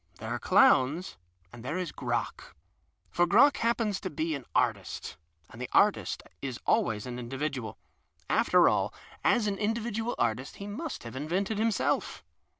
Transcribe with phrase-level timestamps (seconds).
[0.17, 1.15] There are clowns
[1.53, 2.55] and there is Crock.
[3.11, 5.17] For Crock happens to be an 7;j PASTICHE AND PREJUDICE artist,
[5.51, 7.77] and the artist is always an individual.
[8.27, 12.23] After all, as an individual artist, he must have invented himself.